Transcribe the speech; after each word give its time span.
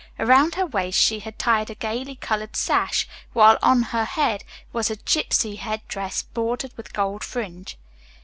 Around 0.17 0.55
her 0.55 0.65
waist 0.65 0.97
she 0.99 1.19
had 1.19 1.37
tied 1.37 1.69
a 1.69 1.75
gayly 1.75 2.15
colored 2.15 2.55
sash, 2.55 3.07
while 3.33 3.59
on 3.61 3.83
her 3.93 4.03
head 4.05 4.43
was 4.73 4.89
a 4.89 4.95
gipsy 4.95 5.57
headdress 5.57 6.23
bordered 6.23 6.75
with 6.75 6.91
gold 6.91 7.23
fringe. 7.23 7.77